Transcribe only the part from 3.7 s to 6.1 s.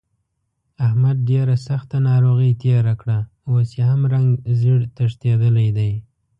یې هم رنګ زېړ تښتېدلی دی.